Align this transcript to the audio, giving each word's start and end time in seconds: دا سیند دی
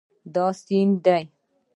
دا 0.33 0.45
سیند 0.63 0.91
دی 1.03 1.23